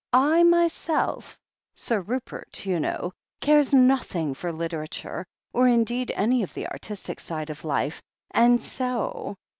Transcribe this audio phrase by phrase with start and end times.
[0.33, 1.37] I myself...
[1.75, 7.51] Sir Rupert, you know— cares nothing for literature, or indeed any of the artistic side
[7.51, 8.01] of life,
[8.31, 9.37] and so